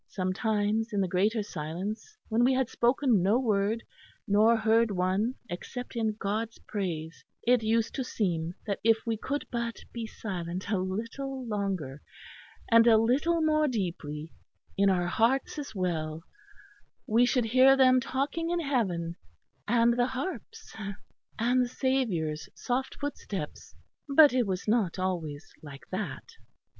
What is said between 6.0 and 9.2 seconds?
God's praise, it used to seem that if we